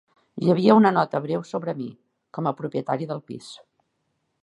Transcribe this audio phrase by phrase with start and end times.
[0.43, 1.91] Hi havia una nota breu sobre mi,
[2.39, 3.55] com a propietari del pis.